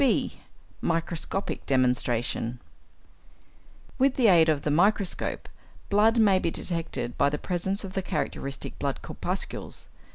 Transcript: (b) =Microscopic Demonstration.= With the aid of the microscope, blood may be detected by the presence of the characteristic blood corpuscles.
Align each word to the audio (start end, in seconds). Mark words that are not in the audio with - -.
(b) 0.01 0.39
=Microscopic 0.81 1.63
Demonstration.= 1.67 2.59
With 3.99 4.15
the 4.15 4.29
aid 4.29 4.49
of 4.49 4.63
the 4.63 4.71
microscope, 4.71 5.47
blood 5.91 6.17
may 6.17 6.39
be 6.39 6.49
detected 6.49 7.19
by 7.19 7.29
the 7.29 7.37
presence 7.37 7.83
of 7.83 7.93
the 7.93 8.01
characteristic 8.01 8.79
blood 8.79 9.03
corpuscles. 9.03 9.89